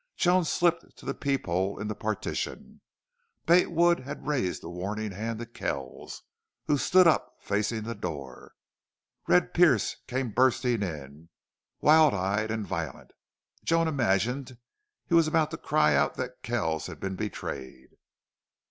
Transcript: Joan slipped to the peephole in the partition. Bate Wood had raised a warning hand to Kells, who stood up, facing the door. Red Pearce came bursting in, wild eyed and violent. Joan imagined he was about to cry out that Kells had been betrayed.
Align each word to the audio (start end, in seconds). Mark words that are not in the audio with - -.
Joan 0.17 0.45
slipped 0.45 0.97
to 0.97 1.05
the 1.05 1.13
peephole 1.13 1.79
in 1.79 1.87
the 1.87 1.93
partition. 1.93 2.81
Bate 3.45 3.69
Wood 3.69 3.99
had 3.99 4.25
raised 4.25 4.63
a 4.63 4.67
warning 4.67 5.11
hand 5.11 5.37
to 5.37 5.45
Kells, 5.45 6.23
who 6.65 6.79
stood 6.79 7.05
up, 7.05 7.35
facing 7.39 7.83
the 7.83 7.93
door. 7.93 8.55
Red 9.27 9.53
Pearce 9.53 9.97
came 10.07 10.31
bursting 10.31 10.81
in, 10.81 11.29
wild 11.81 12.15
eyed 12.15 12.49
and 12.49 12.65
violent. 12.65 13.11
Joan 13.63 13.87
imagined 13.87 14.57
he 15.05 15.13
was 15.13 15.27
about 15.27 15.51
to 15.51 15.57
cry 15.57 15.93
out 15.95 16.15
that 16.15 16.41
Kells 16.41 16.87
had 16.87 16.99
been 16.99 17.15
betrayed. 17.15 17.89